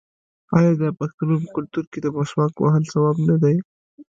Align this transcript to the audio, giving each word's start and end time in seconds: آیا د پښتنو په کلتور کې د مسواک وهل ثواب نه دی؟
آیا 0.57 0.71
د 0.81 0.83
پښتنو 0.99 1.33
په 1.41 1.47
کلتور 1.55 1.85
کې 1.91 1.99
د 2.01 2.07
مسواک 2.15 2.53
وهل 2.59 2.83
ثواب 2.93 3.17
نه 3.29 3.35
دی؟ 3.43 3.57